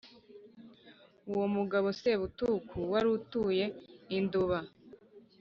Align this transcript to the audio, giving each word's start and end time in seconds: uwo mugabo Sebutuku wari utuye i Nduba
uwo 1.31 1.45
mugabo 1.55 1.87
Sebutuku 1.99 2.77
wari 2.91 3.07
utuye 3.17 3.65
i 4.17 4.19
Nduba 4.23 4.57